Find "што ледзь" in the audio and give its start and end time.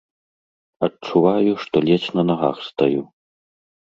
1.65-2.09